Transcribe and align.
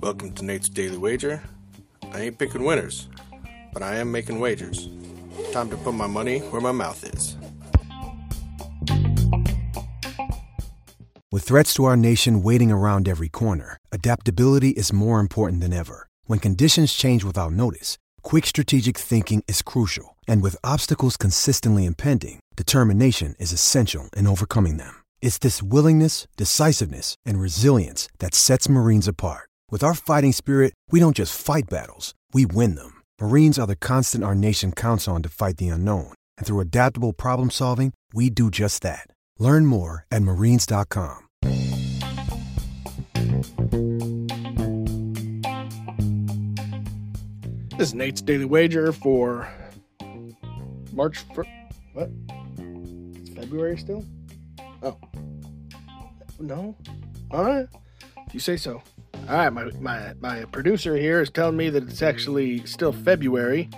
Welcome 0.00 0.32
to 0.34 0.44
Nate's 0.44 0.68
Daily 0.68 0.96
Wager. 0.96 1.42
I 2.12 2.20
ain't 2.22 2.38
picking 2.38 2.64
winners, 2.64 3.08
but 3.72 3.82
I 3.82 3.96
am 3.96 4.12
making 4.12 4.40
wagers. 4.40 4.88
Time 5.52 5.68
to 5.70 5.76
put 5.76 5.94
my 5.94 6.06
money 6.06 6.38
where 6.40 6.60
my 6.60 6.72
mouth 6.72 7.02
is. 7.04 7.36
With 11.32 11.42
threats 11.42 11.74
to 11.74 11.84
our 11.84 11.96
nation 11.96 12.42
waiting 12.42 12.70
around 12.70 13.08
every 13.08 13.28
corner, 13.28 13.76
adaptability 13.90 14.70
is 14.70 14.92
more 14.92 15.18
important 15.20 15.60
than 15.60 15.72
ever. 15.72 16.06
When 16.26 16.38
conditions 16.38 16.94
change 16.94 17.24
without 17.24 17.52
notice, 17.52 17.98
quick 18.22 18.46
strategic 18.46 18.96
thinking 18.96 19.42
is 19.48 19.60
crucial. 19.60 20.16
And 20.28 20.42
with 20.42 20.56
obstacles 20.64 21.16
consistently 21.16 21.86
impending, 21.86 22.40
determination 22.56 23.34
is 23.38 23.52
essential 23.52 24.08
in 24.16 24.26
overcoming 24.26 24.76
them. 24.76 25.03
It's 25.24 25.38
this 25.38 25.62
willingness, 25.62 26.28
decisiveness, 26.36 27.14
and 27.24 27.40
resilience 27.40 28.10
that 28.18 28.34
sets 28.34 28.68
Marines 28.68 29.08
apart. 29.08 29.48
With 29.70 29.82
our 29.82 29.94
fighting 29.94 30.32
spirit, 30.32 30.74
we 30.90 31.00
don't 31.00 31.16
just 31.16 31.34
fight 31.34 31.64
battles, 31.70 32.14
we 32.34 32.44
win 32.44 32.74
them. 32.74 33.00
Marines 33.18 33.58
are 33.58 33.66
the 33.66 33.74
constant 33.74 34.22
our 34.22 34.34
nation 34.34 34.70
counts 34.70 35.08
on 35.08 35.22
to 35.22 35.30
fight 35.30 35.56
the 35.56 35.70
unknown. 35.70 36.12
And 36.36 36.46
through 36.46 36.60
adaptable 36.60 37.14
problem 37.14 37.48
solving, 37.48 37.94
we 38.12 38.28
do 38.28 38.50
just 38.50 38.82
that. 38.82 39.06
Learn 39.38 39.64
more 39.64 40.04
at 40.10 40.20
marines.com. 40.20 41.22
This 47.78 47.88
is 47.88 47.94
Nate's 47.94 48.20
Daily 48.20 48.44
Wager 48.44 48.92
for 48.92 49.48
March. 50.92 51.24
Fir- 51.34 51.46
what? 51.94 52.10
It's 53.16 53.30
February 53.30 53.78
still? 53.78 54.04
Oh. 54.84 54.98
No? 56.38 56.76
Right. 57.32 57.66
You 58.32 58.40
say 58.40 58.56
so. 58.56 58.82
All 59.28 59.36
right, 59.36 59.50
my, 59.50 59.70
my, 59.80 60.12
my 60.20 60.44
producer 60.46 60.96
here 60.96 61.20
is 61.20 61.30
telling 61.30 61.56
me 61.56 61.70
that 61.70 61.84
it's 61.84 62.02
actually 62.02 62.66
still 62.66 62.92
February, 62.92 63.70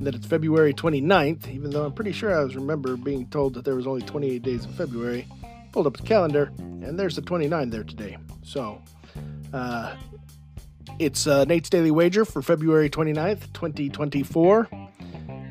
that 0.00 0.14
it's 0.14 0.26
February 0.26 0.72
29th, 0.72 1.48
even 1.48 1.70
though 1.70 1.84
I'm 1.84 1.92
pretty 1.92 2.12
sure 2.12 2.34
I 2.34 2.42
was 2.42 2.56
remember 2.56 2.96
being 2.96 3.26
told 3.28 3.54
that 3.54 3.64
there 3.66 3.74
was 3.74 3.86
only 3.86 4.02
28 4.02 4.42
days 4.42 4.64
in 4.64 4.72
February. 4.72 5.26
Pulled 5.72 5.86
up 5.86 5.98
the 5.98 6.02
calendar, 6.04 6.50
and 6.58 6.98
there's 6.98 7.16
the 7.16 7.22
29 7.22 7.68
there 7.68 7.84
today. 7.84 8.16
So, 8.42 8.80
uh, 9.52 9.94
it's 10.98 11.26
uh, 11.26 11.44
Nate's 11.44 11.68
Daily 11.68 11.90
Wager 11.90 12.24
for 12.24 12.40
February 12.40 12.88
29th, 12.88 13.52
2024. 13.52 14.68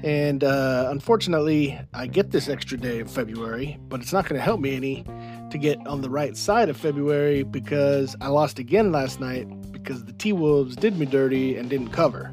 And 0.05 0.43
uh, 0.43 0.87
unfortunately, 0.91 1.79
I 1.91 2.05
get 2.05 2.29
this 2.29 2.47
extra 2.47 2.77
day 2.77 2.99
of 2.99 3.09
February, 3.09 3.79
but 3.89 4.01
it's 4.01 4.13
not 4.13 4.29
going 4.29 4.37
to 4.37 4.43
help 4.43 4.59
me 4.59 4.75
any 4.75 5.03
to 5.49 5.57
get 5.57 5.79
on 5.87 6.01
the 6.01 6.11
right 6.11 6.37
side 6.37 6.69
of 6.69 6.77
February 6.77 7.41
because 7.41 8.15
I 8.21 8.27
lost 8.27 8.59
again 8.59 8.91
last 8.91 9.19
night 9.19 9.47
because 9.71 10.05
the 10.05 10.13
T 10.13 10.31
Wolves 10.31 10.75
did 10.75 10.99
me 10.99 11.07
dirty 11.07 11.57
and 11.57 11.71
didn't 11.71 11.89
cover. 11.89 12.31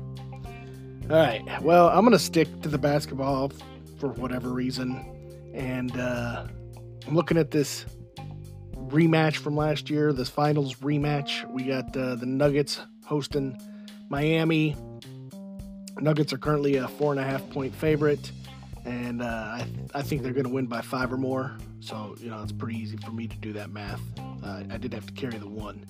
All 1.08 1.16
right, 1.16 1.42
well, 1.62 1.88
I'm 1.88 2.00
going 2.00 2.12
to 2.12 2.18
stick 2.18 2.60
to 2.60 2.68
the 2.68 2.76
basketball 2.76 3.50
for 3.98 4.10
whatever 4.10 4.50
reason. 4.50 5.50
And 5.54 5.98
uh, 5.98 6.46
I'm 7.06 7.14
looking 7.14 7.38
at 7.38 7.52
this 7.52 7.86
rematch 8.76 9.36
from 9.36 9.56
last 9.56 9.88
year, 9.88 10.12
this 10.12 10.28
finals 10.28 10.74
rematch. 10.74 11.50
We 11.50 11.64
got 11.64 11.96
uh, 11.96 12.16
the 12.16 12.26
Nuggets 12.26 12.80
hosting 13.06 13.58
Miami. 14.10 14.76
Nuggets 16.00 16.32
are 16.32 16.38
currently 16.38 16.76
a 16.76 16.88
four 16.88 17.12
and 17.12 17.20
a 17.20 17.24
half 17.24 17.48
point 17.50 17.74
favorite, 17.74 18.32
and 18.84 19.22
uh, 19.22 19.24
I, 19.24 19.66
I 19.94 20.02
think 20.02 20.22
they're 20.22 20.32
going 20.32 20.46
to 20.46 20.50
win 20.52 20.66
by 20.66 20.80
five 20.80 21.12
or 21.12 21.16
more. 21.16 21.56
So 21.80 22.14
you 22.18 22.30
know 22.30 22.42
it's 22.42 22.52
pretty 22.52 22.78
easy 22.78 22.96
for 22.98 23.10
me 23.10 23.26
to 23.28 23.36
do 23.36 23.52
that 23.54 23.70
math. 23.70 24.00
Uh, 24.42 24.62
I 24.70 24.76
did 24.78 24.92
have 24.94 25.06
to 25.06 25.12
carry 25.12 25.38
the 25.38 25.48
one, 25.48 25.84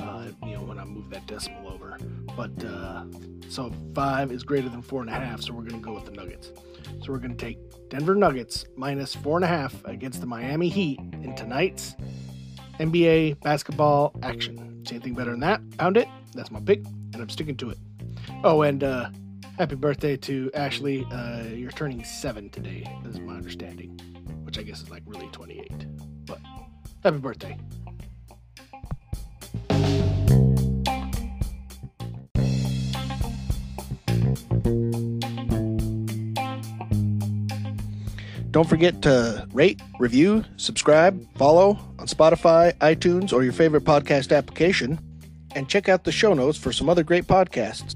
uh, 0.00 0.26
you 0.44 0.54
know, 0.54 0.62
when 0.62 0.78
I 0.78 0.84
moved 0.84 1.10
that 1.12 1.26
decimal 1.26 1.68
over. 1.68 1.98
But 2.36 2.64
uh, 2.64 3.04
so 3.48 3.72
five 3.94 4.32
is 4.32 4.42
greater 4.42 4.68
than 4.68 4.82
four 4.82 5.00
and 5.00 5.10
a 5.10 5.14
half, 5.14 5.40
so 5.40 5.52
we're 5.54 5.62
going 5.62 5.80
to 5.80 5.86
go 5.86 5.94
with 5.94 6.04
the 6.04 6.10
Nuggets. 6.12 6.52
So 7.02 7.12
we're 7.12 7.18
going 7.18 7.36
to 7.36 7.44
take 7.44 7.58
Denver 7.88 8.14
Nuggets 8.14 8.64
minus 8.76 9.14
four 9.14 9.36
and 9.36 9.44
a 9.44 9.48
half 9.48 9.84
against 9.84 10.20
the 10.20 10.26
Miami 10.26 10.68
Heat 10.68 10.98
in 11.22 11.34
tonight's 11.34 11.94
NBA 12.78 13.40
basketball 13.40 14.14
action. 14.22 14.84
See 14.86 14.96
anything 14.96 15.14
better 15.14 15.30
than 15.30 15.40
that? 15.40 15.60
Pound 15.78 15.96
it. 15.96 16.08
That's 16.34 16.50
my 16.50 16.60
pick, 16.60 16.84
and 16.84 17.16
I'm 17.16 17.28
sticking 17.28 17.56
to 17.56 17.70
it. 17.70 17.78
Oh, 18.44 18.62
and 18.62 18.84
uh, 18.84 19.08
happy 19.58 19.74
birthday 19.74 20.16
to 20.16 20.50
Ashley. 20.54 21.06
Uh, 21.10 21.42
you're 21.44 21.70
turning 21.70 22.04
seven 22.04 22.50
today, 22.50 22.86
is 23.04 23.20
my 23.20 23.34
understanding, 23.34 23.98
which 24.44 24.58
I 24.58 24.62
guess 24.62 24.82
is 24.82 24.90
like 24.90 25.02
really 25.06 25.28
28. 25.28 25.86
But 26.26 26.38
happy 27.02 27.18
birthday. 27.18 27.56
Don't 38.50 38.68
forget 38.68 39.02
to 39.02 39.46
rate, 39.52 39.82
review, 39.98 40.42
subscribe, 40.56 41.22
follow 41.36 41.78
on 41.98 42.06
Spotify, 42.06 42.72
iTunes, 42.78 43.32
or 43.32 43.42
your 43.42 43.52
favorite 43.52 43.84
podcast 43.84 44.34
application, 44.34 44.98
and 45.54 45.68
check 45.68 45.90
out 45.90 46.04
the 46.04 46.12
show 46.12 46.32
notes 46.32 46.56
for 46.56 46.72
some 46.72 46.88
other 46.88 47.02
great 47.02 47.26
podcasts. 47.26 47.95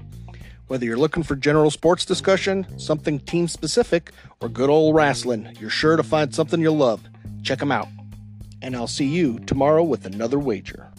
Whether 0.71 0.85
you're 0.85 0.95
looking 0.95 1.23
for 1.23 1.35
general 1.35 1.69
sports 1.69 2.05
discussion, 2.05 2.65
something 2.79 3.19
team 3.19 3.49
specific, 3.49 4.13
or 4.39 4.47
good 4.47 4.69
old 4.69 4.95
wrestling, 4.95 5.53
you're 5.59 5.69
sure 5.69 5.97
to 5.97 6.01
find 6.01 6.33
something 6.33 6.61
you'll 6.61 6.77
love. 6.77 7.01
Check 7.43 7.59
them 7.59 7.73
out. 7.73 7.89
And 8.61 8.73
I'll 8.73 8.87
see 8.87 9.03
you 9.03 9.39
tomorrow 9.39 9.83
with 9.83 10.05
another 10.05 10.39
wager. 10.39 10.89